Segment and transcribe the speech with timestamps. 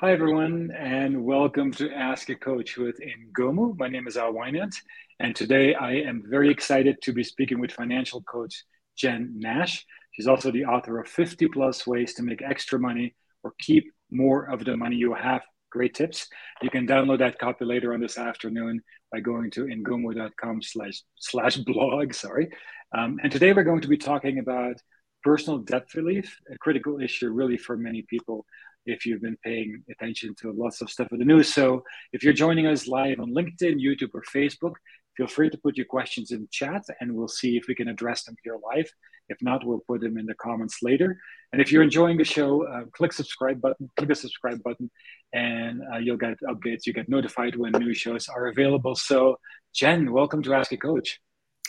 [0.00, 3.00] Hi, everyone, and welcome to Ask a Coach with
[3.36, 3.76] Ngomu.
[3.76, 4.76] My name is Al Wynant,
[5.18, 8.62] and today I am very excited to be speaking with financial coach
[8.96, 9.84] Jen Nash.
[10.12, 14.44] She's also the author of 50 plus ways to make extra money or keep more
[14.44, 15.42] of the money you have.
[15.72, 16.28] Great tips.
[16.62, 18.80] You can download that copy later on this afternoon
[19.10, 22.14] by going to ngomu.com slash slash blog.
[22.14, 22.50] Sorry.
[22.96, 24.76] Um, and today we're going to be talking about
[25.24, 28.46] personal debt relief, a critical issue really for many people
[28.88, 31.52] if you've been paying attention to lots of stuff in the news.
[31.52, 34.74] So if you're joining us live on LinkedIn, YouTube, or Facebook,
[35.16, 38.24] feel free to put your questions in chat and we'll see if we can address
[38.24, 38.90] them here live.
[39.28, 41.20] If not, we'll put them in the comments later.
[41.52, 44.90] And if you're enjoying the show, uh, click subscribe button, click the subscribe button,
[45.34, 46.86] and uh, you'll get updates.
[46.86, 48.94] You get notified when new shows are available.
[48.94, 49.38] So,
[49.74, 51.20] Jen, welcome to Ask a Coach.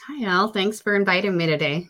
[0.08, 0.54] Hi, Al.
[0.54, 1.90] Thanks for inviting me today.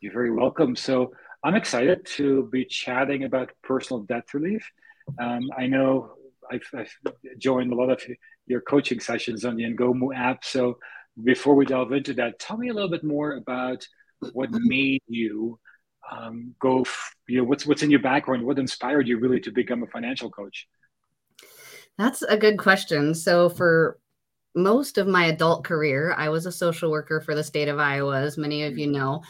[0.00, 0.76] You're very welcome.
[0.76, 1.12] So,
[1.42, 4.70] I'm excited to be chatting about personal debt relief.
[5.18, 6.12] Um, I know
[6.50, 6.92] I've, I've,
[7.38, 8.02] joined a lot of
[8.46, 10.44] your coaching sessions on the Ngomu app.
[10.44, 10.78] So
[11.22, 13.86] before we delve into that, tell me a little bit more about
[14.32, 15.58] what made you
[16.10, 16.84] um, go.
[17.26, 18.44] You know, what's what's in your background?
[18.44, 20.68] What inspired you really to become a financial coach?
[21.96, 23.14] That's a good question.
[23.14, 23.98] So for
[24.54, 28.20] most of my adult career, I was a social worker for the state of Iowa,
[28.20, 29.22] as many of you know.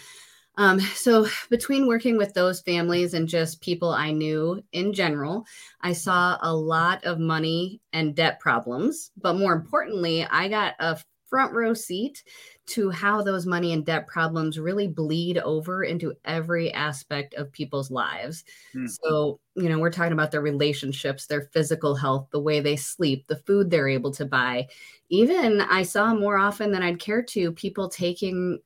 [0.60, 5.46] Um, so, between working with those families and just people I knew in general,
[5.80, 9.10] I saw a lot of money and debt problems.
[9.16, 10.98] But more importantly, I got a
[11.30, 12.22] front row seat
[12.66, 17.90] to how those money and debt problems really bleed over into every aspect of people's
[17.90, 18.44] lives.
[18.74, 18.86] Mm-hmm.
[18.86, 23.26] So, you know, we're talking about their relationships, their physical health, the way they sleep,
[23.28, 24.66] the food they're able to buy.
[25.08, 28.58] Even I saw more often than I'd care to people taking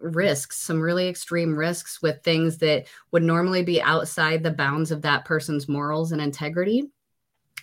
[0.00, 5.02] risks, some really extreme risks with things that would normally be outside the bounds of
[5.02, 6.90] that person's morals and integrity.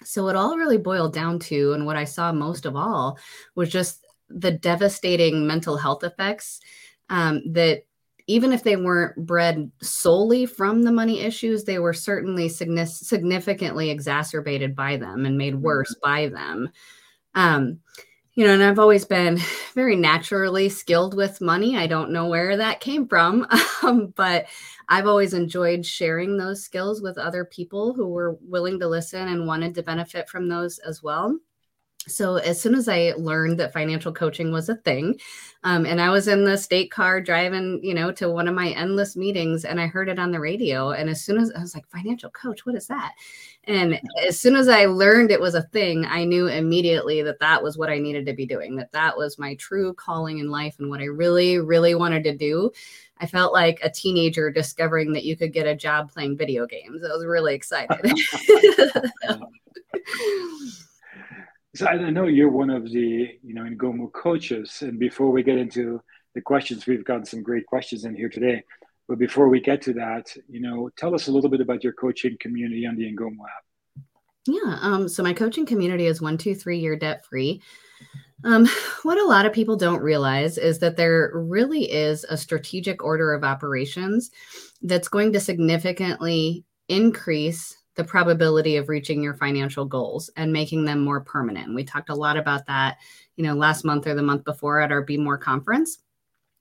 [0.03, 3.17] So it all really boiled down to, and what I saw most of all
[3.55, 6.59] was just the devastating mental health effects
[7.09, 7.83] um, that
[8.27, 14.75] even if they weren't bred solely from the money issues, they were certainly significantly exacerbated
[14.75, 16.09] by them and made worse mm-hmm.
[16.09, 16.69] by them.
[17.33, 17.79] Um,
[18.37, 19.39] you know, and I've always been
[19.73, 21.75] very naturally skilled with money.
[21.75, 23.47] I don't know where that came from,
[23.83, 24.45] um, but
[24.87, 29.47] I've always enjoyed sharing those skills with other people who were willing to listen and
[29.47, 31.35] wanted to benefit from those as well.
[32.07, 35.19] So as soon as I learned that financial coaching was a thing,
[35.63, 38.69] um, and I was in the state car driving, you know, to one of my
[38.69, 40.91] endless meetings, and I heard it on the radio.
[40.91, 43.13] And as soon as I was like, financial coach, what is that?
[43.67, 47.61] And as soon as I learned it was a thing, I knew immediately that that
[47.61, 50.77] was what I needed to be doing, that that was my true calling in life
[50.79, 52.71] and what I really, really wanted to do.
[53.19, 57.03] I felt like a teenager discovering that you could get a job playing video games.
[57.03, 57.99] I was really excited.
[61.75, 64.77] so I know you're one of the, you know, Ngomu coaches.
[64.81, 66.01] And before we get into
[66.35, 68.63] the questions, we've got some great questions in here today.
[69.07, 71.93] But before we get to that, you know, tell us a little bit about your
[71.93, 74.03] coaching community on the Ngomu app.
[74.47, 74.77] Yeah.
[74.81, 77.61] Um, so my coaching community is one, two, three year debt free.
[78.43, 78.67] Um,
[79.03, 83.33] what a lot of people don't realize is that there really is a strategic order
[83.33, 84.31] of operations
[84.81, 91.03] that's going to significantly increase the probability of reaching your financial goals and making them
[91.03, 91.73] more permanent.
[91.73, 92.97] We talked a lot about that,
[93.35, 95.97] you know, last month or the month before at our Be More conference.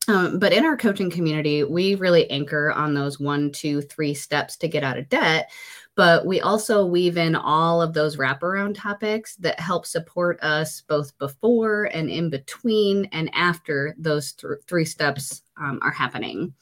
[0.09, 4.57] Um, but in our coaching community, we really anchor on those one, two, three steps
[4.59, 5.51] to get out of debt.
[5.97, 11.17] But we also weave in all of those wraparound topics that help support us both
[11.19, 16.53] before and in between and after those th- three steps um, are happening.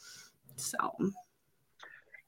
[0.57, 0.79] So.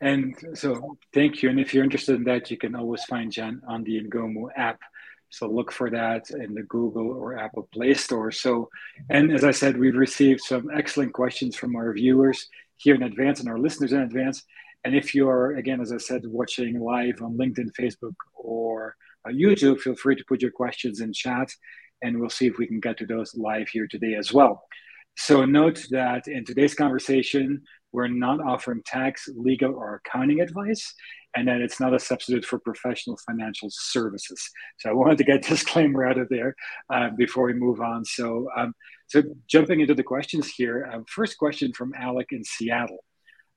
[0.01, 1.49] And so, thank you.
[1.49, 4.81] And if you're interested in that, you can always find Jen on the Ngomu app.
[5.37, 8.33] So look for that in the Google or Apple Play Store.
[8.33, 8.71] So,
[9.11, 12.49] and as I said, we've received some excellent questions from our viewers
[12.79, 14.43] here in advance and our listeners in advance.
[14.85, 18.97] And if you're, again, as I said, watching live on LinkedIn, Facebook, or
[19.29, 21.51] uh, YouTube, feel free to put your questions in chat
[22.03, 24.63] and we'll see if we can get to those live here today as well.
[25.19, 27.63] So, note that in today's conversation,
[27.93, 30.95] we're not offering tax, legal, or accounting advice
[31.37, 34.51] and then it's not a substitute for professional financial services.
[34.79, 36.55] So I wanted to get disclaimer out of there
[36.93, 38.05] uh, before we move on.
[38.05, 38.73] So, um,
[39.07, 43.05] so jumping into the questions here, uh, first question from Alec in Seattle.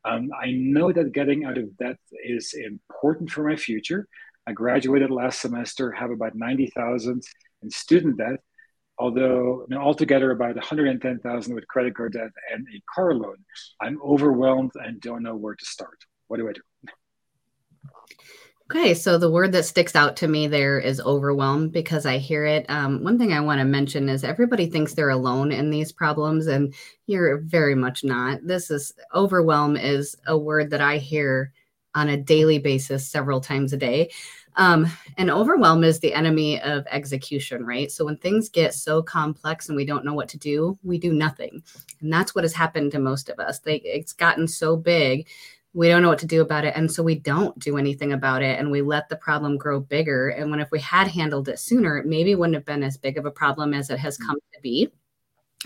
[0.06, 4.08] Um, I know that getting out of debt is important for my future.
[4.46, 7.24] I graduated last semester, have about 90,000
[7.62, 8.40] in student debt,
[8.98, 13.38] although you know, altogether about 110,000 with credit card debt and a car loan.
[13.82, 16.00] I'm overwhelmed and don't know where to start.
[16.28, 16.62] What do I do?
[18.72, 22.46] Okay, so the word that sticks out to me there is overwhelm because I hear
[22.46, 22.68] it.
[22.70, 26.46] Um, one thing I want to mention is everybody thinks they're alone in these problems,
[26.46, 26.76] and
[27.08, 28.46] you're very much not.
[28.46, 31.52] This is overwhelm is a word that I hear
[31.96, 34.12] on a daily basis, several times a day.
[34.56, 34.86] Um,
[35.18, 37.90] and overwhelm is the enemy of execution, right?
[37.90, 41.12] So when things get so complex and we don't know what to do, we do
[41.12, 41.64] nothing,
[42.02, 43.60] and that's what has happened to most of us.
[43.60, 45.28] They, it's gotten so big
[45.74, 46.74] we don't know what to do about it.
[46.76, 50.30] And so we don't do anything about it and we let the problem grow bigger.
[50.30, 53.18] And when if we had handled it sooner it maybe wouldn't have been as big
[53.18, 54.26] of a problem as it has mm.
[54.26, 54.92] come to be.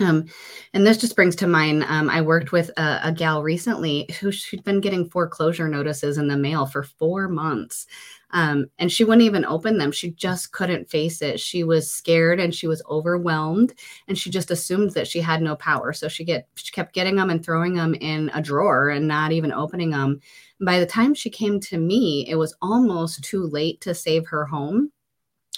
[0.00, 0.24] Um,
[0.72, 4.32] and this just brings to mind um, i worked with a, a gal recently who
[4.32, 7.86] she'd been getting foreclosure notices in the mail for four months
[8.34, 9.92] um, and she wouldn't even open them.
[9.92, 11.38] She just couldn't face it.
[11.38, 13.74] She was scared and she was overwhelmed,
[14.08, 15.92] and she just assumed that she had no power.
[15.92, 19.30] So she get she kept getting them and throwing them in a drawer and not
[19.30, 20.20] even opening them.
[20.60, 24.44] By the time she came to me, it was almost too late to save her
[24.44, 24.90] home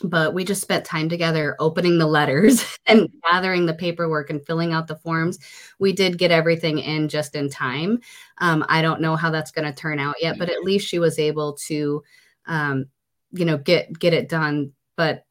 [0.03, 4.75] but we just spent time together opening the letters and gathering the paperwork and filling
[4.75, 5.39] out the forms.
[5.79, 8.01] We did get everything in just in time.
[8.39, 10.99] Um, I don't know how that's going to turn out yet, but at least she
[10.99, 12.03] was able to
[12.47, 12.87] um,
[13.33, 14.73] you know, get get it done.
[14.97, 15.25] But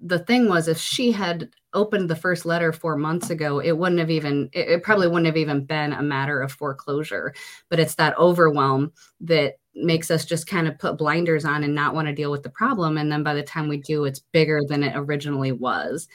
[0.00, 4.00] the thing was, if she had opened the first letter four months ago, it wouldn't
[4.00, 7.34] have even, it, it probably wouldn't have even been a matter of foreclosure.
[7.68, 11.94] But it's that overwhelm that makes us just kind of put blinders on and not
[11.94, 12.96] want to deal with the problem.
[12.96, 16.08] And then by the time we do, it's bigger than it originally was.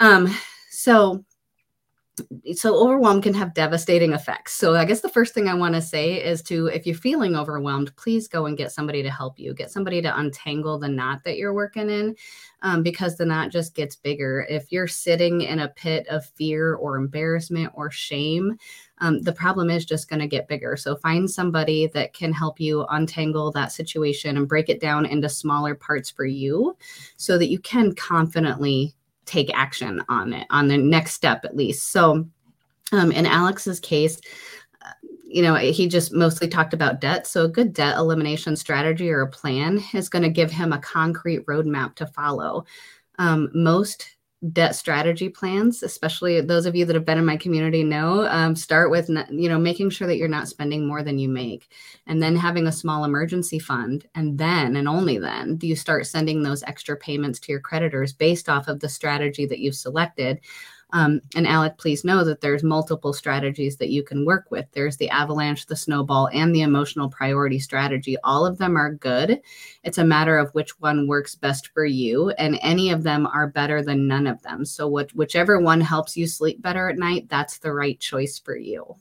[0.00, 0.36] Um,
[0.70, 1.24] so
[2.54, 4.54] so overwhelm can have devastating effects.
[4.54, 7.34] So I guess the first thing I want to say is to if you're feeling
[7.34, 9.52] overwhelmed, please go and get somebody to help you.
[9.52, 12.14] Get somebody to untangle the knot that you're working in
[12.62, 14.46] um, because the knot just gets bigger.
[14.48, 18.58] If you're sitting in a pit of fear or embarrassment or shame,
[18.98, 20.76] um, the problem is just going to get bigger.
[20.76, 25.28] So find somebody that can help you untangle that situation and break it down into
[25.28, 26.76] smaller parts for you
[27.16, 28.94] so that you can confidently
[29.26, 31.90] take action on it on the next step at least.
[31.90, 32.26] So
[32.92, 34.20] um, in alex's case
[34.84, 34.90] uh,
[35.24, 37.26] you know he just mostly talked about debt.
[37.26, 40.78] So a good debt elimination strategy or a plan is going to give him a
[40.78, 42.64] concrete roadmap to follow.
[43.18, 44.13] Um, most
[44.52, 48.54] debt strategy plans, especially those of you that have been in my community know, um,
[48.54, 51.68] start with you know making sure that you're not spending more than you make,
[52.06, 56.06] and then having a small emergency fund, and then and only then do you start
[56.06, 60.40] sending those extra payments to your creditors based off of the strategy that you've selected.
[60.92, 64.66] Um, and Alec, please know that there's multiple strategies that you can work with.
[64.72, 68.16] There's the avalanche, the snowball, and the emotional priority strategy.
[68.22, 69.40] All of them are good.
[69.82, 73.48] It's a matter of which one works best for you, and any of them are
[73.48, 74.64] better than none of them.
[74.64, 78.56] So, what, whichever one helps you sleep better at night, that's the right choice for
[78.56, 78.94] you.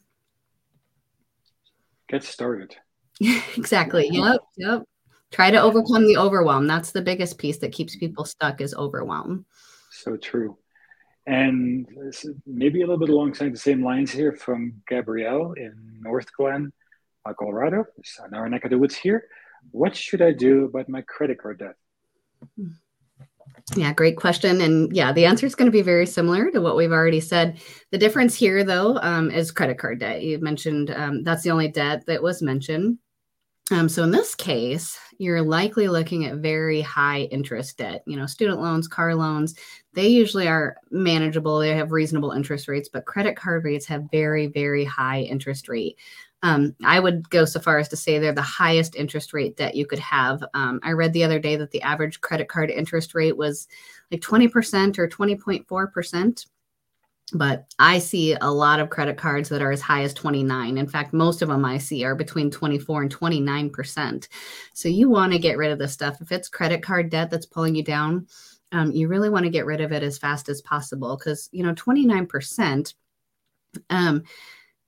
[2.07, 2.75] Get started.
[3.56, 4.07] exactly.
[4.12, 4.41] Yep.
[4.57, 4.83] Yep.
[5.31, 6.68] Try to overcome the overwhelm.
[6.68, 9.45] That's the biggest piece that keeps people stuck is overwhelm.
[9.91, 10.57] So true.
[11.25, 11.88] And
[12.46, 16.72] maybe a little bit alongside the same lines here from Gabrielle in Northglenn,
[17.25, 19.28] uh, Colorado, it's on our neck of the woods here.
[19.72, 21.75] What should I do about my credit card debt?
[23.75, 24.60] Yeah, great question.
[24.60, 27.59] And yeah, the answer is going to be very similar to what we've already said.
[27.92, 30.21] The difference here, though, um, is credit card debt.
[30.21, 32.97] You mentioned um, that's the only debt that was mentioned.
[33.73, 38.03] Um, so in this case, you're likely looking at very high interest debt.
[38.06, 39.56] You know, student loans, car loans,
[39.94, 41.57] they usually are manageable.
[41.57, 45.97] They have reasonable interest rates, but credit card rates have very, very high interest rate.
[46.44, 49.75] Um, I would go so far as to say they're the highest interest rate that
[49.75, 50.44] you could have.
[50.53, 53.68] Um, I read the other day that the average credit card interest rate was
[54.11, 56.45] like 20% or 20.4%
[57.31, 60.77] but I see a lot of credit cards that are as high as 29.
[60.77, 64.27] In fact, most of them I see are between 24 and 29%.
[64.73, 66.21] So you want to get rid of this stuff.
[66.21, 68.27] If it's credit card debt that's pulling you down,
[68.71, 71.63] um, you really want to get rid of it as fast as possible because, you
[71.63, 72.94] know, 29%.
[73.89, 74.23] Um,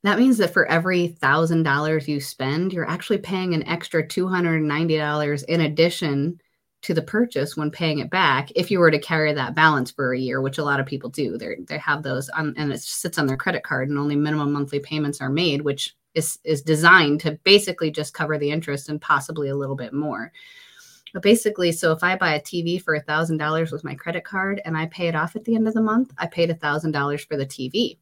[0.02, 5.44] that means that for every thousand dollars you spend, you're actually paying an extra $290
[5.44, 6.40] in addition
[6.86, 10.12] to the purchase when paying it back if you were to carry that balance for
[10.12, 12.80] a year which a lot of people do they they have those on and it
[12.80, 16.62] sits on their credit card and only minimum monthly payments are made which is is
[16.62, 20.30] designed to basically just cover the interest and possibly a little bit more.
[21.12, 24.22] But basically so if i buy a tv for a thousand dollars with my credit
[24.22, 26.54] card and i pay it off at the end of the month i paid a
[26.54, 27.98] thousand dollars for the tv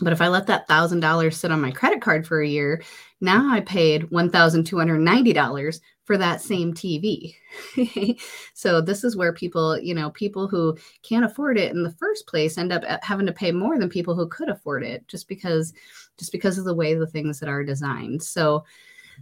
[0.00, 2.82] but if I let that thousand dollars sit on my credit card for a year,
[3.20, 5.80] now I paid one thousand two hundred ninety dollars
[6.12, 7.34] for that same TV.
[8.52, 12.26] so this is where people, you know, people who can't afford it in the first
[12.26, 15.26] place end up uh, having to pay more than people who could afford it just
[15.26, 15.72] because
[16.18, 18.22] just because of the way the things that are designed.
[18.22, 18.62] So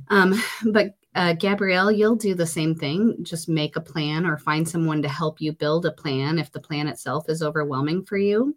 [0.08, 0.34] um,
[0.72, 3.14] but uh, Gabrielle, you'll do the same thing.
[3.22, 6.58] Just make a plan or find someone to help you build a plan if the
[6.58, 8.56] plan itself is overwhelming for you.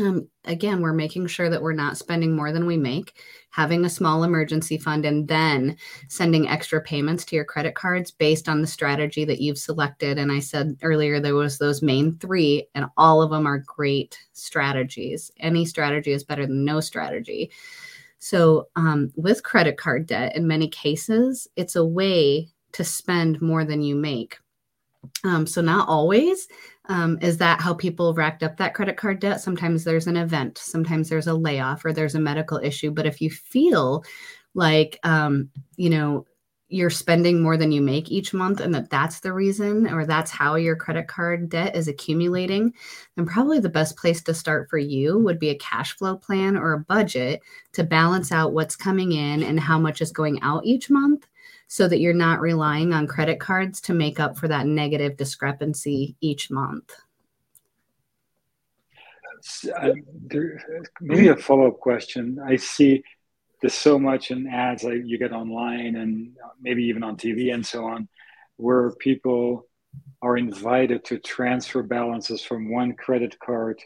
[0.00, 3.20] Um, again, we're making sure that we're not spending more than we make,
[3.50, 5.76] having a small emergency fund, and then
[6.08, 10.18] sending extra payments to your credit cards based on the strategy that you've selected.
[10.18, 14.18] And I said earlier there was those main three, and all of them are great
[14.32, 15.30] strategies.
[15.38, 17.52] Any strategy is better than no strategy.
[18.18, 23.64] So, um, with credit card debt, in many cases, it's a way to spend more
[23.64, 24.38] than you make.
[25.22, 26.48] Um, so, not always
[26.86, 29.40] um, is that how people racked up that credit card debt.
[29.40, 32.90] Sometimes there's an event, sometimes there's a layoff, or there's a medical issue.
[32.90, 34.04] But if you feel
[34.54, 36.26] like, um, you know,
[36.68, 40.30] you're spending more than you make each month and that that's the reason or that's
[40.30, 42.72] how your credit card debt is accumulating
[43.14, 46.56] then probably the best place to start for you would be a cash flow plan
[46.56, 47.40] or a budget
[47.72, 51.26] to balance out what's coming in and how much is going out each month
[51.74, 56.16] so that you're not relying on credit cards to make up for that negative discrepancy
[56.20, 56.92] each month
[59.76, 59.90] uh,
[60.26, 60.62] there,
[61.00, 63.02] maybe a follow-up question i see
[63.64, 67.64] there's so much in ads like you get online and maybe even on TV and
[67.64, 68.06] so on,
[68.58, 69.66] where people
[70.20, 73.80] are invited to transfer balances from one credit card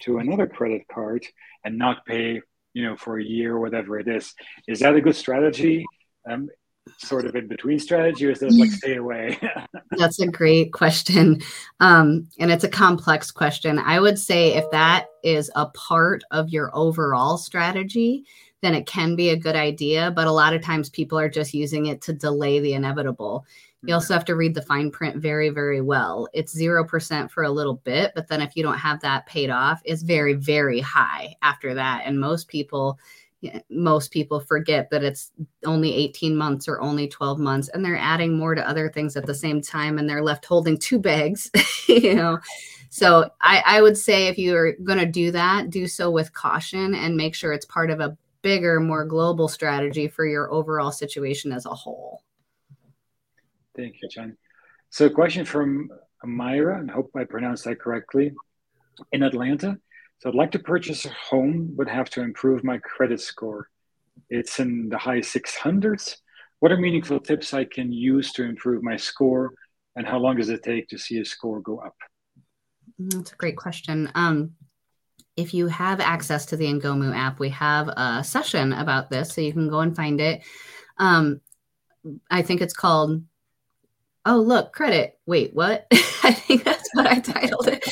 [0.00, 1.24] to another credit card
[1.64, 2.42] and not pay,
[2.74, 4.34] you know, for a year or whatever it is.
[4.68, 5.86] Is that a good strategy?
[6.30, 6.50] Um,
[6.98, 9.38] sort of in between strategy, or is it like stay away?
[9.92, 11.40] That's a great question.
[11.80, 13.78] Um, and it's a complex question.
[13.78, 18.24] I would say if that is a part of your overall strategy,
[18.62, 20.12] then it can be a good idea.
[20.14, 23.44] But a lot of times people are just using it to delay the inevitable.
[23.82, 23.94] You mm-hmm.
[23.94, 26.28] also have to read the fine print very, very well.
[26.32, 29.82] It's 0% for a little bit, but then if you don't have that paid off,
[29.84, 32.02] it's very, very high after that.
[32.04, 32.98] And most people,
[33.68, 35.32] most people forget that it's
[35.66, 39.26] only 18 months or only 12 months and they're adding more to other things at
[39.26, 41.50] the same time and they're left holding two bags
[41.88, 42.38] you know
[42.88, 46.94] so I, I would say if you're going to do that do so with caution
[46.94, 51.52] and make sure it's part of a bigger, more global strategy for your overall situation
[51.52, 52.22] as a whole.
[53.74, 54.36] Thank you, john
[54.90, 55.90] So, a question from
[56.24, 58.34] Myra, and I hope I pronounced that correctly,
[59.12, 59.78] in Atlanta.
[60.22, 63.68] So, I'd like to purchase a home, but have to improve my credit score.
[64.30, 66.14] It's in the high 600s.
[66.60, 69.52] What are meaningful tips I can use to improve my score,
[69.96, 71.96] and how long does it take to see a score go up?
[73.00, 74.12] That's a great question.
[74.14, 74.52] Um,
[75.36, 79.40] if you have access to the Ngomu app, we have a session about this, so
[79.40, 80.42] you can go and find it.
[80.98, 81.40] Um,
[82.30, 83.24] I think it's called
[84.26, 85.18] oh look credit.
[85.26, 85.86] Wait what?
[86.24, 87.84] I think that's what i titled it.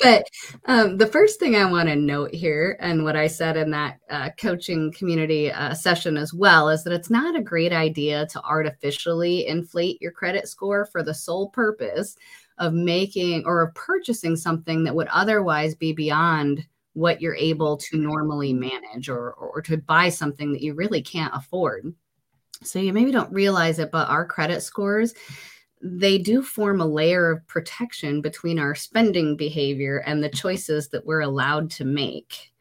[0.00, 0.26] But
[0.66, 3.98] um, the first thing i want to note here and what i said in that
[4.10, 8.42] uh, coaching community uh, session as well is that it's not a great idea to
[8.42, 12.16] artificially inflate your credit score for the sole purpose
[12.58, 17.96] of making or of purchasing something that would otherwise be beyond what you're able to
[17.96, 21.92] normally manage or, or to buy something that you really can't afford.
[22.62, 25.14] So you maybe don't realize it, but our credit scores,
[25.82, 31.04] they do form a layer of protection between our spending behavior and the choices that
[31.04, 32.52] we're allowed to make.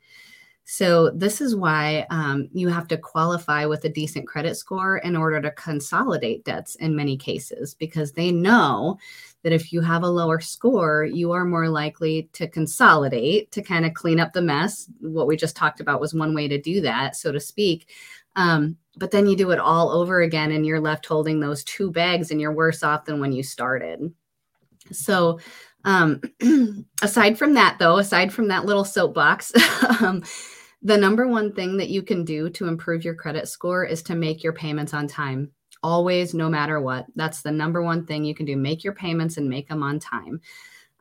[0.64, 5.18] So, this is why um, you have to qualify with a decent credit score in
[5.18, 8.98] order to consolidate debts in many cases, because they know
[9.44, 13.86] that if you have a lower score, you are more likely to consolidate to kind
[13.86, 14.90] of clean up the mess.
[15.02, 17.90] What we just talked about was one way to do that, so to speak.
[18.36, 21.92] Um, but then you do it all over again, and you're left holding those two
[21.92, 24.14] bags, and you're worse off than when you started.
[24.92, 25.40] So,
[25.86, 26.22] um,
[27.02, 29.52] aside from that, though, aside from that little soapbox,
[30.02, 30.24] um,
[30.82, 34.16] the number one thing that you can do to improve your credit score is to
[34.16, 35.52] make your payments on time
[35.84, 37.06] always, no matter what.
[37.16, 38.56] That's the number one thing you can do.
[38.56, 40.42] Make your payments and make them on time.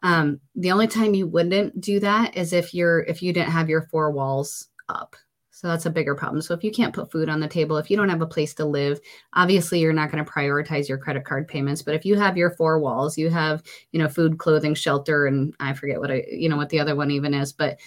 [0.02, 3.68] Um, the only time you wouldn't do that is if you're if you didn't have
[3.68, 5.16] your four walls up.
[5.60, 6.40] So that's a bigger problem.
[6.40, 8.54] So if you can't put food on the table, if you don't have a place
[8.54, 8.98] to live,
[9.34, 11.82] obviously you're not going to prioritize your credit card payments.
[11.82, 13.62] But if you have your four walls, you have,
[13.92, 16.96] you know, food, clothing, shelter, and I forget what I, you know, what the other
[16.96, 17.78] one even is, but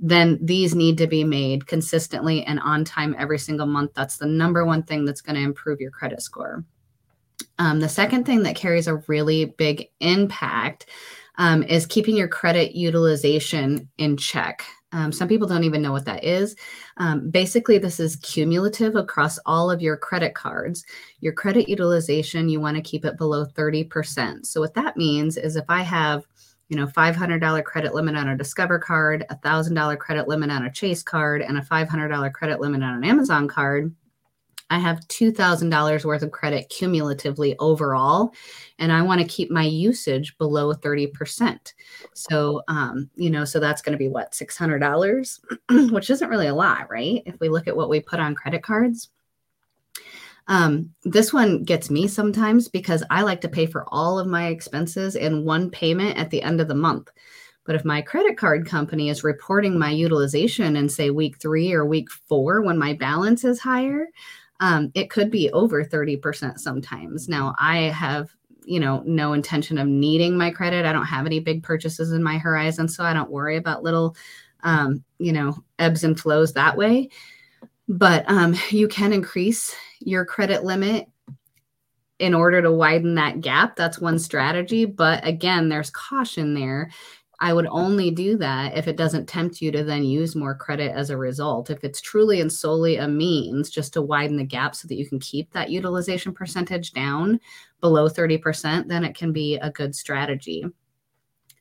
[0.00, 3.92] then these need to be made consistently and on time every single month.
[3.94, 6.64] That's the number one thing that's going to improve your credit score.
[7.60, 10.86] Um, the second thing that carries a really big impact
[11.38, 14.64] um, is keeping your credit utilization in check.
[14.92, 16.56] Um, some people don't even know what that is.
[16.96, 20.84] Um, basically, this is cumulative across all of your credit cards.
[21.20, 24.46] Your credit utilization, you want to keep it below 30%.
[24.46, 26.26] So, what that means is if I have
[26.70, 30.72] you know, $500 credit limit on a Discover card, a $1,000 credit limit on a
[30.72, 33.92] Chase card, and a $500 credit limit on an Amazon card,
[34.70, 38.32] I have $2,000 worth of credit cumulatively overall,
[38.78, 41.74] and I want to keep my usage below 30%.
[42.14, 45.40] So, um, you know, so that's going to be what, $600,
[45.92, 47.22] which isn't really a lot, right?
[47.26, 49.10] If we look at what we put on credit cards.
[50.46, 54.46] Um, this one gets me sometimes because I like to pay for all of my
[54.46, 57.08] expenses in one payment at the end of the month.
[57.64, 61.84] But if my credit card company is reporting my utilization in, say, week three or
[61.84, 64.08] week four when my balance is higher,
[64.60, 67.28] um, it could be over 30% sometimes.
[67.28, 68.30] Now, I have
[68.64, 70.84] you know no intention of needing my credit.
[70.84, 74.14] I don't have any big purchases in my horizon so i don't worry about little
[74.62, 77.08] um, you know ebbs and flows that way.
[77.88, 81.08] But um, you can increase your credit limit
[82.18, 83.76] in order to widen that gap.
[83.76, 86.90] That's one strategy but again there's caution there
[87.42, 90.92] I would only do that if it doesn't tempt you to then use more credit
[90.94, 91.70] as a result.
[91.70, 95.08] If it's truly and solely a means just to widen the gap so that you
[95.08, 97.40] can keep that utilization percentage down
[97.80, 100.66] below 30%, then it can be a good strategy.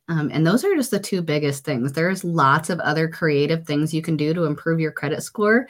[0.09, 1.93] Um, and those are just the two biggest things.
[1.93, 5.67] There's lots of other creative things you can do to improve your credit score.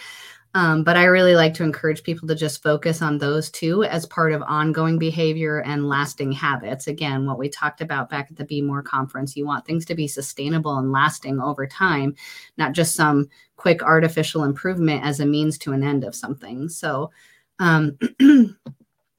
[0.56, 4.08] Um, but I really like to encourage people to just focus on those two as
[4.08, 6.88] part of ongoing behavior and lasting habits.
[6.88, 9.96] Again, what we talked about back at the Be More conference, you want things to
[9.96, 12.16] be sustainable and lasting over time,
[12.58, 16.68] not just some quick artificial improvement as a means to an end of something.
[16.68, 17.12] So,
[17.60, 18.00] um,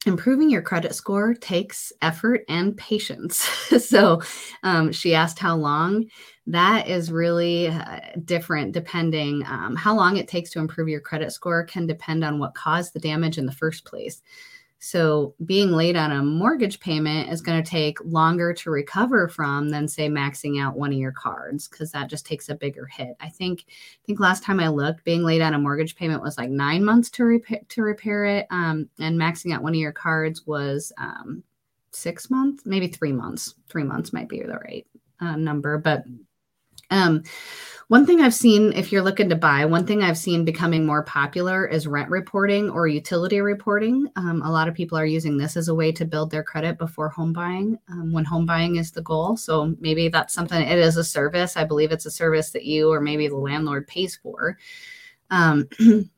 [0.05, 3.37] improving your credit score takes effort and patience.
[3.85, 4.21] so,
[4.63, 6.05] um, she asked how long
[6.47, 11.31] that is really uh, different depending um, how long it takes to improve your credit
[11.31, 14.21] score can depend on what caused the damage in the first place
[14.83, 19.69] so being late on a mortgage payment is going to take longer to recover from
[19.69, 23.15] than say maxing out one of your cards because that just takes a bigger hit.
[23.19, 26.35] I think i think last time i looked being late on a mortgage payment was
[26.35, 29.91] like nine months to repair to repair it um, and maxing out one of your
[29.91, 31.43] cards was um,
[31.91, 33.53] six months maybe three months.
[33.69, 34.87] Three months might be the right
[35.19, 36.05] uh, number but
[36.91, 37.23] um,
[37.91, 41.03] one thing I've seen, if you're looking to buy, one thing I've seen becoming more
[41.03, 44.07] popular is rent reporting or utility reporting.
[44.15, 46.77] Um, a lot of people are using this as a way to build their credit
[46.77, 49.35] before home buying um, when home buying is the goal.
[49.35, 51.57] So maybe that's something, it is a service.
[51.57, 54.57] I believe it's a service that you or maybe the landlord pays for.
[55.29, 55.67] Um,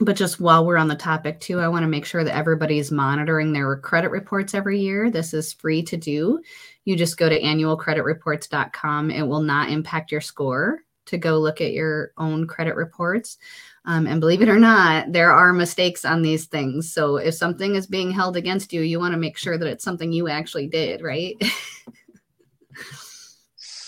[0.00, 2.90] but just while we're on the topic too i want to make sure that everybody's
[2.90, 5.10] monitoring their credit reports every year.
[5.10, 6.40] This is free to do.
[6.84, 11.72] You just go to annualcreditreports.com it will not impact your score to go look at
[11.72, 13.36] your own credit reports.
[13.84, 16.92] Um, and believe it or not there are mistakes on these things.
[16.92, 19.84] So if something is being held against you you want to make sure that it's
[19.84, 21.36] something you actually did right?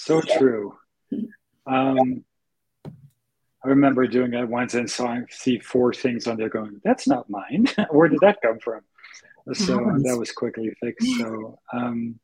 [0.04, 0.76] So true.
[1.66, 2.22] Um,
[3.64, 7.08] I remember doing that once and saw I see four things on there going, that's
[7.08, 7.66] not mine.
[7.90, 8.82] Where did that come from?
[9.52, 11.06] So that was quickly fixed.
[11.18, 12.18] So, um,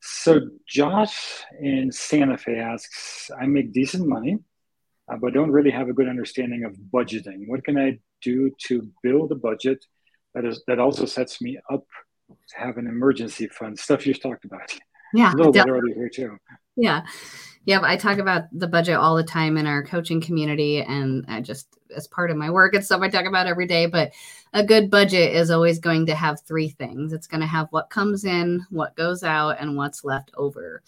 [0.00, 4.38] so Josh in Santa Fe asks, I make decent money,
[5.10, 7.48] uh, but don't really have a good understanding of budgeting.
[7.48, 9.84] What can I do to build a budget
[10.34, 11.84] that is that also sets me up
[12.28, 13.78] to have an emergency fund?
[13.78, 14.72] Stuff you've talked about.
[15.14, 16.38] Yeah, a little bit earlier here too.
[16.76, 17.04] Yeah.
[17.68, 21.42] Yeah, I talk about the budget all the time in our coaching community, and I
[21.42, 23.84] just as part of my work, it's stuff I talk about every day.
[23.84, 24.12] But
[24.54, 27.12] a good budget is always going to have three things.
[27.12, 30.82] It's going to have what comes in, what goes out, and what's left over.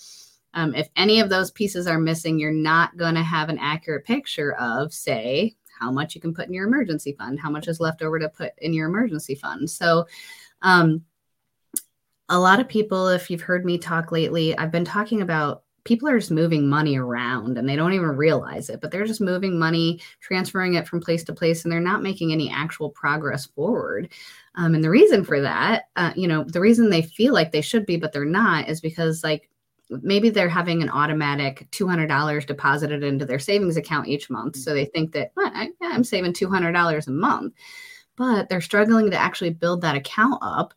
[0.55, 4.07] Um, if any of those pieces are missing, you're not going to have an accurate
[4.07, 7.79] picture of, say, how much you can put in your emergency fund, how much is
[7.79, 9.69] left over to put in your emergency fund.
[9.69, 10.07] So,
[10.63, 11.05] um,
[12.31, 16.09] a lot of people, if you've heard me talk lately, I've been talking about people
[16.09, 19.59] are just moving money around and they don't even realize it, but they're just moving
[19.59, 24.13] money, transferring it from place to place, and they're not making any actual progress forward.
[24.57, 27.61] Um, and the reason for that, uh, you know, the reason they feel like they
[27.61, 29.49] should be, but they're not, is because like
[30.03, 34.57] maybe they're having an automatic $200 deposited into their savings account each month.
[34.57, 37.55] So they think that well, I, I'm saving $200 a month,
[38.17, 40.75] but they're struggling to actually build that account up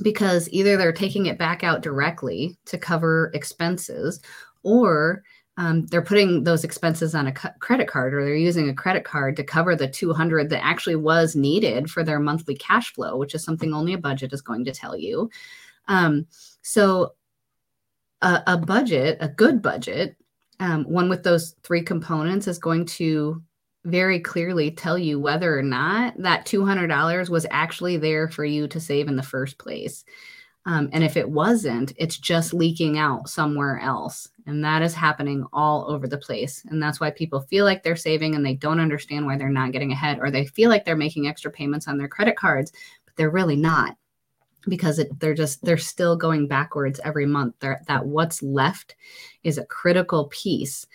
[0.00, 4.20] because either they're taking it back out directly to cover expenses
[4.62, 5.22] or
[5.58, 9.36] um, they're putting those expenses on a credit card or they're using a credit card
[9.36, 13.44] to cover the 200 that actually was needed for their monthly cash flow which is
[13.44, 15.28] something only a budget is going to tell you.
[15.88, 16.26] Um,
[16.62, 17.14] so
[18.22, 20.16] a, a, budget a good budget
[20.60, 23.42] um, one with those three components is going to
[23.84, 28.80] very clearly tell you whether or not that $200 was actually there for you to
[28.80, 30.04] save in the first place.
[30.64, 34.28] Um, and if it wasn't, it's just leaking out somewhere else.
[34.46, 36.64] And that is happening all over the place.
[36.68, 39.72] And that's why people feel like they're saving and they don't understand why they're not
[39.72, 42.72] getting ahead, or they feel like they're making extra payments on their credit cards,
[43.04, 43.96] but they're really not
[44.68, 48.94] because it, they're just they're still going backwards every month they're, that what's left
[49.42, 50.86] is a critical piece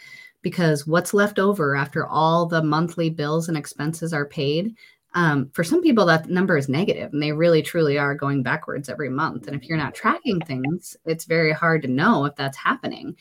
[0.42, 4.76] because what's left over after all the monthly bills and expenses are paid
[5.14, 8.90] um, for some people that number is negative and they really truly are going backwards
[8.90, 9.48] every month.
[9.48, 13.16] And if you're not tracking things it's very hard to know if that's happening.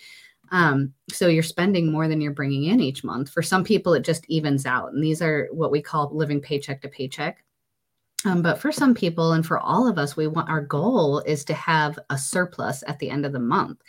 [0.53, 3.31] Um, so you're spending more than you're bringing in each month.
[3.31, 6.83] For some people it just evens out and these are what we call living paycheck
[6.83, 7.43] to paycheck.
[8.25, 11.45] Um, but for some people and for all of us we want our goal is
[11.47, 13.81] to have a surplus at the end of the month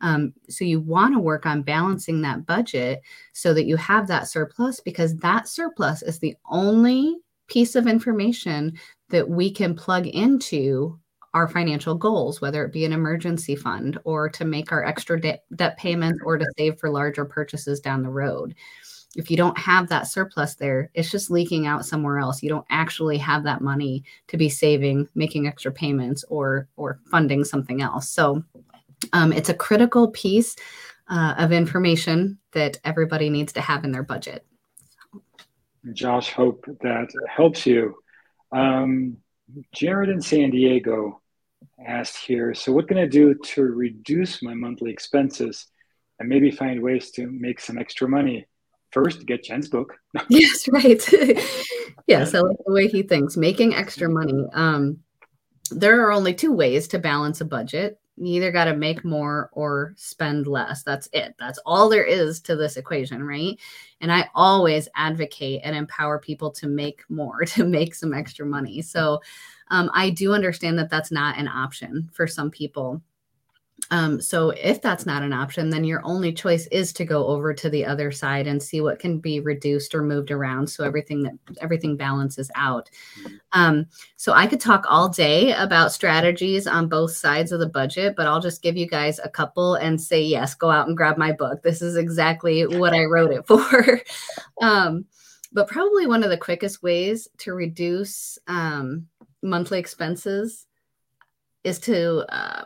[0.00, 4.28] um, so you want to work on balancing that budget so that you have that
[4.28, 7.16] surplus because that surplus is the only
[7.48, 8.78] piece of information
[9.10, 10.98] that we can plug into
[11.34, 15.40] our financial goals, whether it be an emergency fund or to make our extra de-
[15.54, 18.54] debt payments or to save for larger purchases down the road.
[19.16, 22.42] If you don't have that surplus there, it's just leaking out somewhere else.
[22.42, 27.44] You don't actually have that money to be saving, making extra payments, or or funding
[27.44, 28.08] something else.
[28.08, 28.44] So
[29.12, 30.56] um, it's a critical piece
[31.08, 34.46] uh, of information that everybody needs to have in their budget.
[35.92, 37.96] Josh, hope that helps you.
[38.52, 39.16] Um,
[39.74, 41.20] Jared in San Diego
[41.84, 45.66] asked here, so what can I do to reduce my monthly expenses
[46.18, 48.46] and maybe find ways to make some extra money?
[48.92, 49.96] First, get Jen's book.
[50.28, 51.12] yes, right.
[52.06, 53.36] yes, I like the way he thinks.
[53.36, 54.46] Making extra money.
[54.52, 54.98] Um,
[55.70, 59.48] there are only two ways to balance a budget you either got to make more
[59.52, 60.82] or spend less.
[60.82, 61.34] That's it.
[61.38, 63.58] That's all there is to this equation, right?
[64.00, 68.82] And I always advocate and empower people to make more, to make some extra money.
[68.82, 69.20] So
[69.68, 73.00] um, I do understand that that's not an option for some people.
[73.90, 77.52] Um, so if that's not an option, then your only choice is to go over
[77.52, 81.22] to the other side and see what can be reduced or moved around so everything
[81.22, 82.88] that everything balances out.
[83.52, 88.14] Um, so I could talk all day about strategies on both sides of the budget,
[88.16, 91.16] but I'll just give you guys a couple and say yes, go out and grab
[91.16, 91.62] my book.
[91.62, 94.00] This is exactly what I wrote it for.
[94.62, 95.04] um,
[95.52, 99.06] but probably one of the quickest ways to reduce um,
[99.42, 100.66] monthly expenses
[101.64, 102.64] is to uh,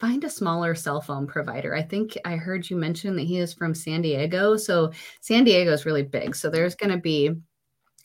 [0.00, 1.74] find a smaller cell phone provider.
[1.74, 4.56] I think I heard you mention that he is from San Diego.
[4.56, 6.34] So San Diego is really big.
[6.34, 7.32] So there's going to be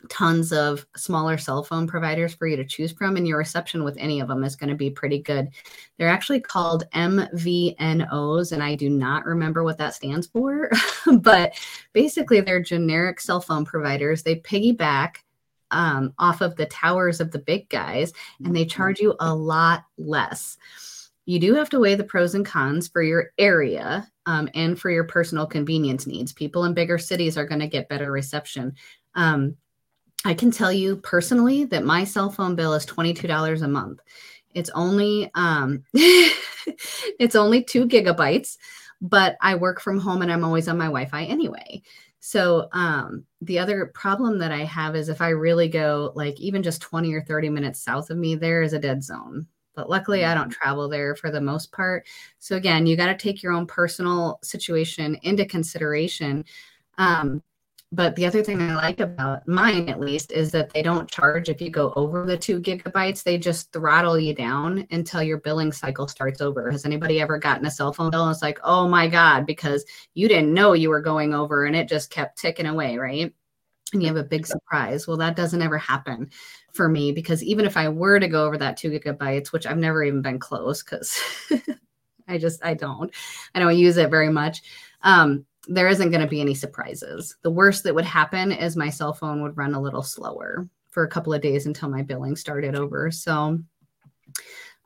[0.10, 3.98] tons of smaller cell phone providers for you to choose from and your reception with
[3.98, 5.50] any of them is going to be pretty good.
[5.98, 10.70] They're actually called MVNOs and I do not remember what that stands for,
[11.22, 11.54] but
[11.94, 14.22] basically they're generic cell phone providers.
[14.22, 15.16] They piggyback
[15.72, 19.86] um, off of the towers of the big guys and they charge you a lot
[19.98, 20.58] less
[21.26, 24.90] you do have to weigh the pros and cons for your area um, and for
[24.90, 26.32] your personal convenience needs.
[26.32, 28.76] People in bigger cities are going to get better reception.
[29.16, 29.56] Um,
[30.24, 34.00] I can tell you personally that my cell phone bill is $22 a month.
[34.54, 38.58] It's only um, it's only two gigabytes,
[39.02, 41.82] but I work from home and I'm always on my Wi-Fi anyway.
[42.22, 46.64] So um, the other problem that I have is if I really go like even
[46.64, 50.26] just 20 or 30 minutes south of me, there is a dead zone but luckily
[50.26, 50.62] I don't mm-hmm.
[50.62, 52.08] travel there for the most part.
[52.40, 56.46] So again, you got to take your own personal situation into consideration.
[56.98, 57.42] Um,
[57.92, 61.48] but the other thing I like about mine, at least, is that they don't charge
[61.48, 63.24] if you go over the two gigabytes.
[63.24, 66.70] They just throttle you down until your billing cycle starts over.
[66.70, 69.86] Has anybody ever gotten a cell phone bill and it's like, oh my God, because
[70.14, 73.34] you didn't know you were going over and it just kept ticking away, right?
[73.94, 75.08] And you have a big surprise.
[75.08, 76.30] Well, that doesn't ever happen
[76.74, 79.78] for me because even if I were to go over that two gigabytes, which I've
[79.78, 81.20] never even been close because
[82.28, 83.12] I just I don't
[83.54, 84.64] I don't use it very much.
[85.04, 87.36] Um, there isn't going to be any surprises.
[87.42, 91.04] The worst that would happen is my cell phone would run a little slower for
[91.04, 93.12] a couple of days until my billing started over.
[93.12, 93.60] So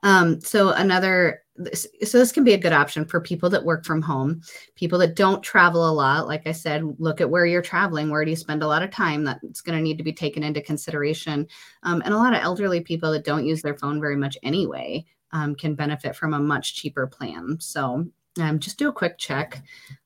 [0.04, 4.02] um, so another, so this can be a good option for people that work from
[4.02, 4.42] home,
[4.76, 6.28] people that don't travel a lot.
[6.28, 8.10] Like I said, look at where you're traveling.
[8.10, 9.24] Where do you spend a lot of time?
[9.24, 11.48] That's going to need to be taken into consideration.
[11.84, 15.06] Um, and a lot of elderly people that don't use their phone very much anyway
[15.32, 17.58] um, can benefit from a much cheaper plan.
[17.60, 18.06] So
[18.40, 19.62] um, just do a quick check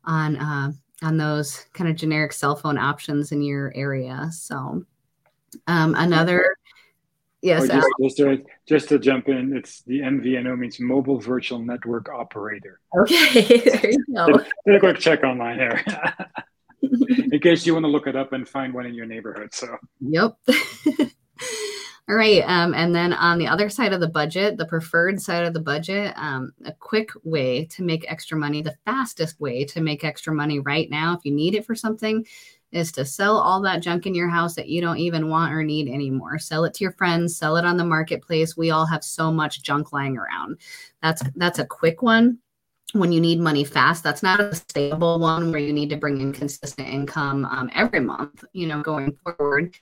[0.05, 4.29] on uh, on those kind of generic cell phone options in your area.
[4.31, 4.83] So
[5.67, 6.55] um, another
[7.43, 7.67] Yes.
[7.67, 12.79] Just, just, to, just to jump in, it's the MVNO means Mobile Virtual Network Operator.
[12.97, 14.27] Okay, there you go.
[14.65, 15.83] Did a quick check online here.
[17.33, 19.53] in case you want to look it up and find one in your neighborhood.
[19.53, 19.75] So.
[19.99, 20.37] Yep.
[22.09, 22.43] All right.
[22.45, 25.59] Um, and then on the other side of the budget, the preferred side of the
[25.59, 30.33] budget, um, a quick way to make extra money, the fastest way to make extra
[30.33, 32.25] money right now, if you need it for something,
[32.73, 35.63] is to sell all that junk in your house that you don't even want or
[35.63, 36.39] need anymore.
[36.39, 38.57] Sell it to your friends, sell it on the marketplace.
[38.57, 40.57] We all have so much junk lying around.
[41.01, 42.39] That's that's a quick one
[42.93, 46.21] when you need money fast that's not a stable one where you need to bring
[46.21, 49.75] in consistent income um, every month you know going forward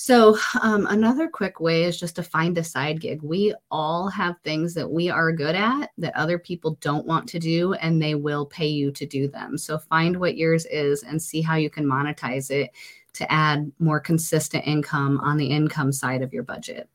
[0.00, 3.20] so, um, another quick way is just to find a side gig.
[3.20, 7.40] We all have things that we are good at that other people don't want to
[7.40, 9.58] do, and they will pay you to do them.
[9.58, 12.70] So, find what yours is and see how you can monetize it
[13.14, 16.88] to add more consistent income on the income side of your budget.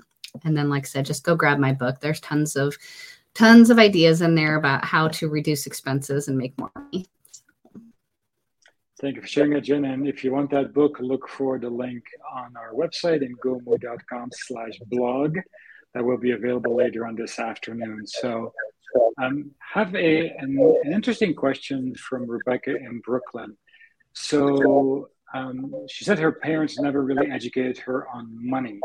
[0.45, 1.99] And then, like I said, just go grab my book.
[1.99, 2.77] There's tons of
[3.33, 7.05] tons of ideas in there about how to reduce expenses and make more money.
[9.03, 9.83] Thank you for sharing it, Jen.
[9.83, 14.79] And if you want that book, look for the link on our website, ngomu.com slash
[14.87, 15.39] blog.
[15.93, 18.07] That will be available later on this afternoon.
[18.07, 18.53] So
[19.21, 23.57] um, have a, an, an, interesting question from Rebecca in Brooklyn.
[24.13, 28.79] So um, she said her parents never really educated her on money.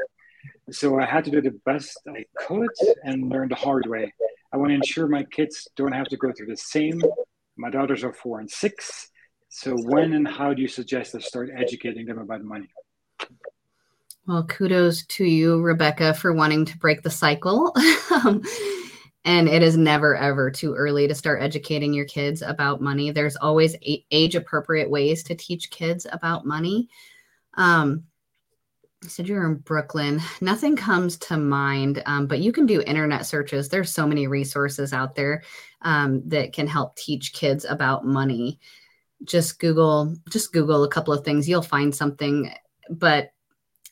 [0.72, 4.12] So I had to do the best I could and learn the hard way.
[4.52, 7.00] I want to ensure my kids don't have to go through the same.
[7.57, 9.12] My daughters are four and six
[9.48, 12.68] so when and how do you suggest I start educating them about money?
[14.26, 17.74] Well, kudos to you, Rebecca, for wanting to break the cycle.
[18.11, 18.42] Um,
[19.24, 23.11] and it is never, ever too early to start educating your kids about money.
[23.11, 23.74] There's always
[24.11, 26.88] age appropriate ways to teach kids about money.
[27.54, 28.04] Um,
[29.02, 30.20] you said you're in Brooklyn.
[30.40, 33.68] Nothing comes to mind, um, but you can do internet searches.
[33.68, 35.42] There's so many resources out there
[35.82, 38.58] um, that can help teach kids about money
[39.24, 42.52] just google just google a couple of things you'll find something.
[42.90, 43.33] But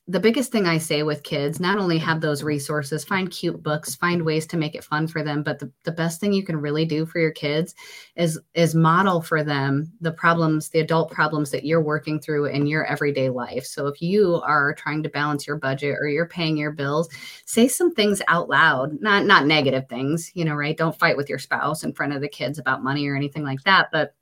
[0.09, 3.97] the biggest thing i say with kids not only have those resources find cute books
[3.97, 6.57] find ways to make it fun for them but the, the best thing you can
[6.57, 7.75] really do for your kids
[8.15, 12.67] is is model for them the problems the adult problems that you're working through in
[12.67, 13.65] your everyday life.
[13.65, 17.09] So if you are trying to balance your budget or you're paying your bills
[17.45, 20.77] say some things out loud not not negative things you know right?
[20.77, 23.63] Don't fight with your spouse in front of the kids about money or anything like
[23.65, 24.15] that but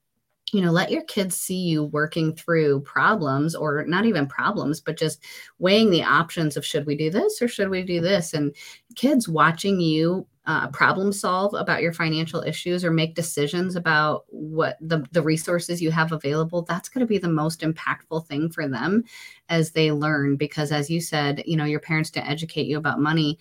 [0.55, 4.97] you know let your kids see you working through problems or not even problems but
[4.97, 5.23] just
[5.59, 8.35] weighing the options of should we do this or should we do this?
[8.35, 8.55] And
[8.97, 14.77] kids watching you uh, problem solve about your financial issues or make decisions about what
[14.81, 18.69] the, the resources you have available that's going to be the most impactful thing for
[18.69, 19.03] them
[19.49, 20.37] as they learn.
[20.37, 23.38] Because as you said you know your parents didn't educate you about money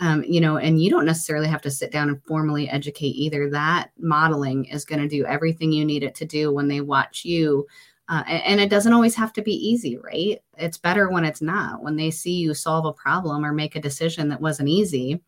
[0.00, 3.50] um, you know, and you don't necessarily have to sit down and formally educate either.
[3.50, 7.24] That modeling is going to do everything you need it to do when they watch
[7.24, 7.66] you.
[8.08, 10.40] Uh, and, it doesn't always have to be easy, right?
[10.58, 11.82] It's better when it's not.
[11.82, 15.22] When they see you solve a problem or make a decision that wasn't easy,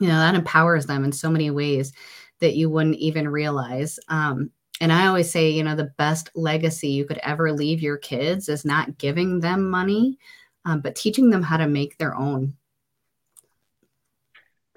[0.00, 1.94] you know, that empowers them in so many ways
[2.40, 3.98] that you wouldn't even realize.
[4.08, 4.50] Um,
[4.82, 8.50] and I always say, you know, the best legacy you could ever leave your kids
[8.50, 10.18] is not giving them money,
[10.66, 12.54] um, but teaching them how to make their own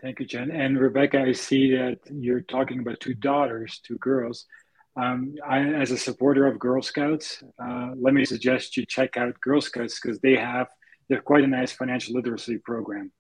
[0.04, 0.52] Thank you, Jen.
[0.52, 4.46] And Rebecca, I see that you're talking about two daughters, two girls.
[4.98, 9.40] Um, I, as a supporter of Girl Scouts, uh, let me suggest you check out
[9.40, 10.68] Girl Scouts because they have
[11.08, 13.14] they're quite a nice financial literacy program.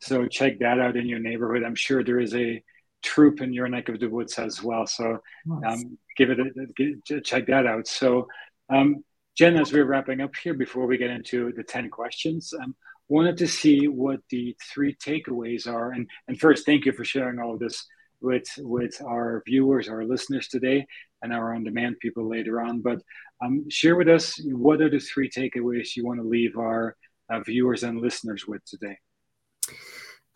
[0.00, 1.64] So check that out in your neighborhood.
[1.64, 2.62] I'm sure there is a
[3.02, 4.86] troop in your neck of the woods as well.
[4.86, 5.18] So
[5.66, 7.88] um, give it a, a, check that out.
[7.88, 8.28] So
[8.70, 9.04] um,
[9.36, 12.76] Jen, as we're wrapping up here, before we get into the ten questions, um,
[13.08, 15.92] wanted to see what the three takeaways are.
[15.92, 17.86] And, and first, thank you for sharing all of this
[18.20, 20.86] with, with our viewers, our listeners today,
[21.22, 22.80] and our on demand people later on.
[22.80, 23.00] But
[23.42, 26.96] um, share with us what are the three takeaways you want to leave our
[27.30, 28.98] uh, viewers and listeners with today?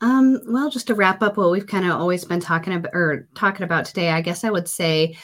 [0.01, 3.29] Um, well, just to wrap up what we've kind of always been talking about or
[3.37, 5.17] talking about today, I guess I would say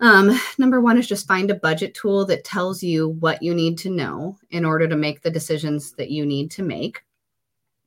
[0.00, 3.78] um, number one is just find a budget tool that tells you what you need
[3.78, 7.02] to know in order to make the decisions that you need to make.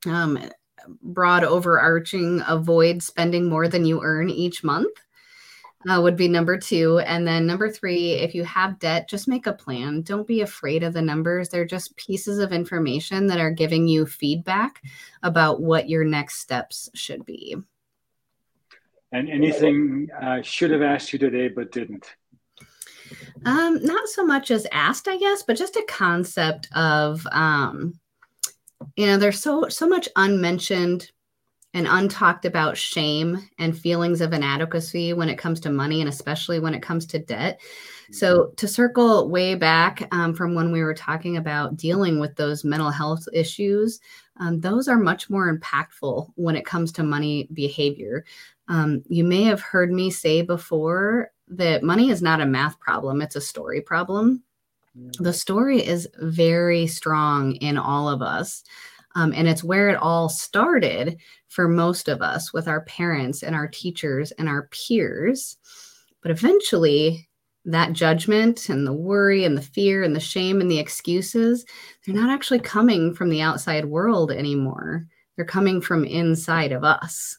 [0.06, 0.38] Um,
[1.02, 4.92] broad overarching, avoid spending more than you earn each month.
[5.88, 7.00] Uh, would be number two.
[7.00, 10.02] And then number three, if you have debt, just make a plan.
[10.02, 11.48] Don't be afraid of the numbers.
[11.48, 14.80] They're just pieces of information that are giving you feedback
[15.24, 17.56] about what your next steps should be.
[19.12, 22.06] And anything uh, should have asked you today but didn't?
[23.44, 27.98] Um, not so much as asked, I guess, but just a concept of, um,
[28.96, 31.10] you know, there's so so much unmentioned
[31.74, 36.60] and untalked about shame and feelings of inadequacy when it comes to money and especially
[36.60, 37.60] when it comes to debt.
[38.12, 38.54] So, mm-hmm.
[38.56, 42.90] to circle way back um, from when we were talking about dealing with those mental
[42.90, 44.00] health issues
[44.38, 48.24] um, those are much more impactful when it comes to money behavior.
[48.68, 53.20] Um, you may have heard me say before that money is not a math problem,
[53.20, 54.42] it's a story problem.
[55.18, 58.62] The story is very strong in all of us.
[59.14, 61.18] Um, and it's where it all started
[61.48, 65.58] for most of us with our parents and our teachers and our peers.
[66.22, 67.28] But eventually,
[67.64, 71.64] that judgment and the worry and the fear and the shame and the excuses,
[72.04, 75.06] they're not actually coming from the outside world anymore.
[75.36, 77.38] They're coming from inside of us.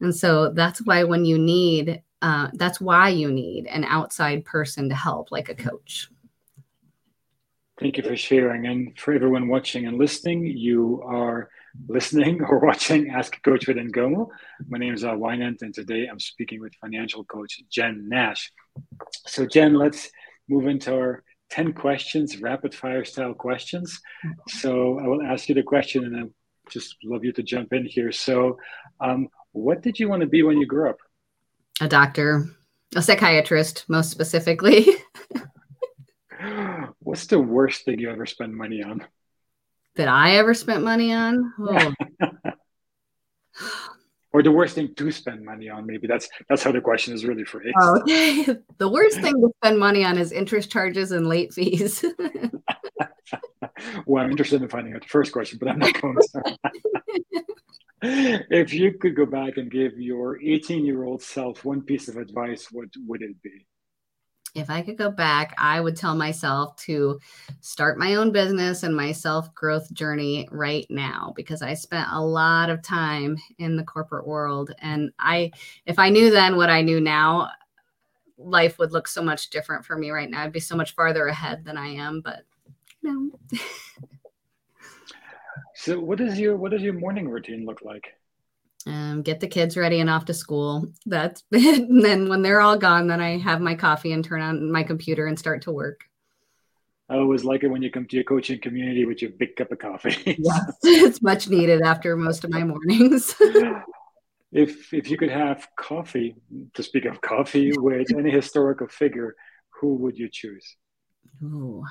[0.00, 4.88] And so that's why when you need, uh, that's why you need an outside person
[4.88, 6.08] to help, like a coach.
[7.78, 8.66] Thank you for sharing.
[8.66, 11.50] And for everyone watching and listening, you are
[11.88, 14.28] listening or watching Ask a Coach with Ngomo.
[14.68, 18.52] My name is Al Wynand, and today I'm speaking with financial coach Jen Nash.
[19.26, 20.10] So, Jen, let's
[20.48, 24.00] move into our 10 questions, rapid fire style questions.
[24.48, 26.22] So, I will ask you the question and I
[26.70, 28.12] just love you to jump in here.
[28.12, 28.58] So,
[29.00, 30.98] um, what did you want to be when you grew up?
[31.80, 32.46] A doctor,
[32.94, 34.86] a psychiatrist, most specifically.
[37.00, 39.06] What's the worst thing you ever spend money on?
[39.96, 41.52] That I ever spent money on?
[43.58, 44.32] Oh.
[44.34, 46.06] or the worst thing to spend money on maybe.
[46.06, 47.74] That's that's how the question is really phrased.
[47.80, 48.44] Oh, okay.
[48.78, 52.04] The worst thing to spend money on is interest charges and late fees.
[54.06, 56.58] Well i'm interested in finding out the first question but i'm not going to.
[58.02, 62.16] If you could go back and give your 18 year old self one piece of
[62.16, 63.66] advice what would it be
[64.56, 67.20] if I could go back, I would tell myself to
[67.60, 72.24] start my own business and my self growth journey right now because I spent a
[72.24, 74.72] lot of time in the corporate world.
[74.78, 75.52] And I,
[75.84, 77.50] if I knew then what I knew now,
[78.38, 80.42] life would look so much different for me right now.
[80.42, 82.44] I'd be so much farther ahead than I am, but
[83.02, 83.38] no.
[85.74, 88.06] so what is your what does your morning routine look like?
[88.86, 90.86] Um, get the kids ready and off to school.
[91.04, 91.80] That's it.
[91.88, 94.82] And then when they're all gone, then I have my coffee and turn on my
[94.82, 96.04] computer and start to work.
[97.08, 99.70] I always like it when you come to your coaching community with your big cup
[99.70, 100.36] of coffee.
[100.38, 103.34] yes, it's much needed after most of my mornings.
[104.52, 106.34] if if you could have coffee,
[106.74, 109.36] to speak of coffee, with any historical figure,
[109.80, 110.76] who would you choose?
[111.44, 111.84] Ooh,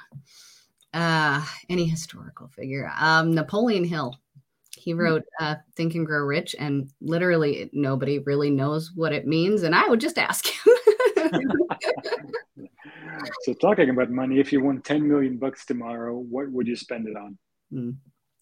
[0.93, 2.91] uh, any historical figure.
[2.99, 4.15] Um, Napoleon Hill.
[4.75, 4.99] He hmm.
[4.99, 9.63] wrote uh, Think and Grow Rich, and literally nobody really knows what it means.
[9.63, 10.73] And I would just ask him.
[13.43, 17.07] so, talking about money, if you won 10 million bucks tomorrow, what would you spend
[17.07, 17.37] it on?
[17.73, 17.95] Mm.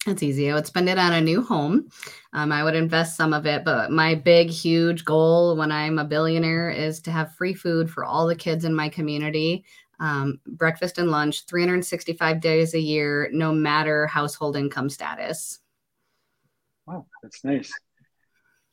[0.06, 0.50] That's easy.
[0.50, 1.88] I would spend it on a new home.
[2.34, 6.04] Um, I would invest some of it, but my big, huge goal when I'm a
[6.04, 9.64] billionaire is to have free food for all the kids in my community.
[10.00, 15.60] Um, breakfast and lunch 365 days a year, no matter household income status.
[16.86, 17.72] Wow, that's nice.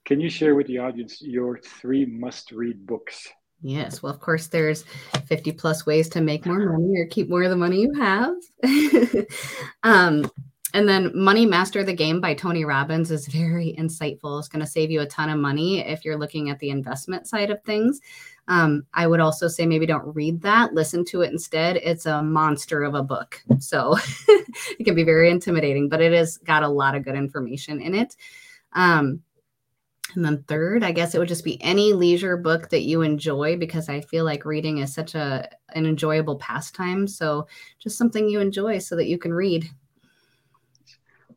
[0.06, 3.28] Can you share with the audience your three must read books?
[3.62, 4.84] Yes, well, of course, there's
[5.28, 8.34] 50 plus ways to make more money or keep more of the money you have.
[9.84, 10.30] um,
[10.73, 14.39] and then Money Master the Game by Tony Robbins is very insightful.
[14.39, 17.27] It's going to save you a ton of money if you're looking at the investment
[17.27, 17.99] side of things.
[18.47, 21.77] Um, I would also say maybe don't read that, listen to it instead.
[21.77, 23.41] It's a monster of a book.
[23.60, 27.81] So it can be very intimidating, but it has got a lot of good information
[27.81, 28.15] in it.
[28.73, 29.21] Um,
[30.15, 33.57] and then third, I guess it would just be any leisure book that you enjoy
[33.57, 37.07] because I feel like reading is such a an enjoyable pastime.
[37.07, 37.47] So
[37.79, 39.69] just something you enjoy so that you can read.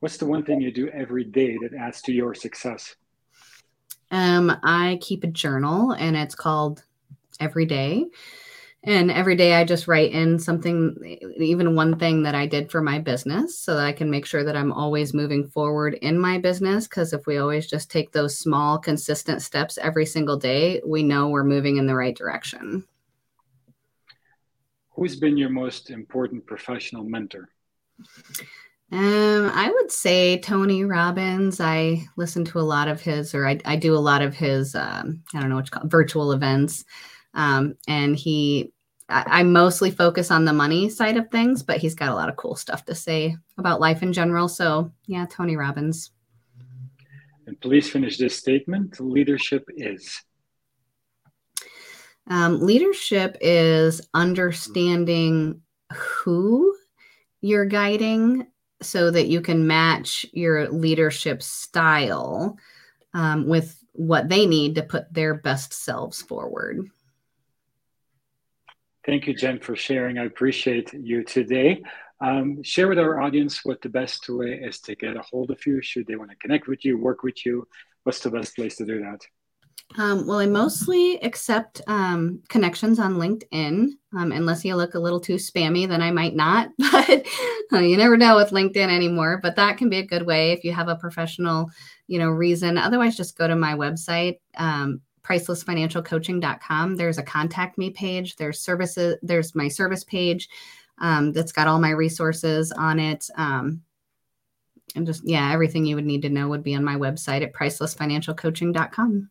[0.00, 2.94] What's the one thing you do every day that adds to your success?
[4.10, 6.84] Um, I keep a journal and it's called
[7.40, 8.06] every day.
[8.86, 12.82] And every day I just write in something, even one thing that I did for
[12.82, 16.36] my business so that I can make sure that I'm always moving forward in my
[16.36, 16.86] business.
[16.86, 21.28] Because if we always just take those small, consistent steps every single day, we know
[21.28, 22.84] we're moving in the right direction.
[24.90, 27.48] Who's been your most important professional mentor?
[28.92, 31.60] Um, I would say Tony Robbins.
[31.60, 34.74] I listen to a lot of his, or I, I do a lot of his,
[34.74, 36.84] um, I don't know what you call it, virtual events.
[37.32, 38.72] Um, and he,
[39.08, 42.28] I, I mostly focus on the money side of things, but he's got a lot
[42.28, 44.48] of cool stuff to say about life in general.
[44.48, 46.12] So, yeah, Tony Robbins.
[47.46, 50.22] And please finish this statement leadership is.
[52.26, 55.60] Um, leadership is understanding
[55.92, 56.74] who
[57.42, 58.46] you're guiding
[58.84, 62.58] so that you can match your leadership style
[63.12, 66.90] um, with what they need to put their best selves forward.
[69.06, 70.18] Thank you, Jen, for sharing.
[70.18, 71.82] I appreciate you today.
[72.20, 75.64] Um, share with our audience what the best way is to get a hold of
[75.66, 75.82] you.
[75.82, 77.68] Should they want to connect with you, work with you,
[78.04, 79.20] what's the best place to do that?
[79.96, 85.20] Um, well, I mostly accept um, connections on LinkedIn, um, unless you look a little
[85.20, 86.70] too spammy, then I might not.
[87.70, 89.40] But uh, you never know with LinkedIn anymore.
[89.42, 91.70] But that can be a good way if you have a professional,
[92.08, 92.76] you know, reason.
[92.76, 96.96] Otherwise, just go to my website, um, pricelessfinancialcoaching.com.
[96.96, 98.36] There's a contact me page.
[98.36, 99.16] There's services.
[99.22, 100.48] There's my service page
[100.98, 103.26] um, that's got all my resources on it.
[103.36, 103.80] Um,
[104.94, 107.54] and just yeah, everything you would need to know would be on my website at
[107.54, 109.30] pricelessfinancialcoaching.com.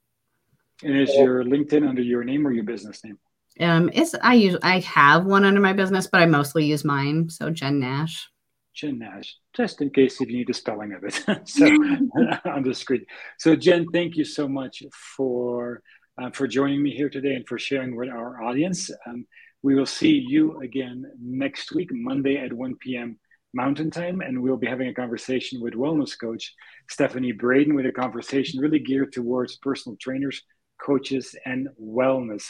[0.83, 3.17] And is your LinkedIn under your name or your business name?
[3.59, 7.29] Um, it's I use I have one under my business, but I mostly use mine.
[7.29, 8.27] So Jen Nash.
[8.73, 11.13] Jen Nash, just in case if you need the spelling of it.
[11.47, 11.65] so
[12.45, 13.05] on the screen.
[13.37, 14.83] So Jen, thank you so much
[15.15, 15.81] for
[16.21, 18.89] uh, for joining me here today and for sharing with our audience.
[19.05, 19.25] Um,
[19.61, 23.17] we will see you again next week, Monday at 1 p.m.
[23.53, 26.53] Mountain Time, and we'll be having a conversation with wellness coach
[26.89, 30.41] Stephanie Braden with a conversation really geared towards personal trainers
[30.81, 32.45] coaches, and wellness.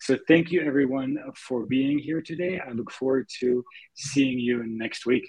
[0.00, 2.60] So, thank you everyone for being here today.
[2.60, 3.64] I look forward to
[3.94, 5.24] seeing you next week.